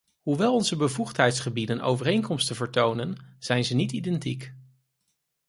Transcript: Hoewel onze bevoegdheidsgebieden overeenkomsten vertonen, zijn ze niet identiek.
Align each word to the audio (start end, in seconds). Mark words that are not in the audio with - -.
Hoewel 0.21 0.53
onze 0.53 0.75
bevoegdheidsgebieden 0.75 1.81
overeenkomsten 1.81 2.55
vertonen, 2.55 3.25
zijn 3.39 3.65
ze 3.65 3.75
niet 3.75 3.91
identiek. 3.91 4.53